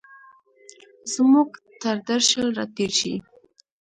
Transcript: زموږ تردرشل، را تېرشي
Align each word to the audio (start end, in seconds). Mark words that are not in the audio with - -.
زموږ 1.13 1.49
تردرشل، 1.81 2.47
را 2.57 2.65
تېرشي 2.75 3.13